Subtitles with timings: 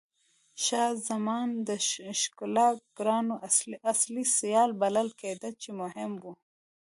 [0.65, 1.69] شاه زمان د
[2.21, 3.35] ښکېلاګرانو
[3.91, 6.25] اصلي سیال بلل کېده چې مهم و.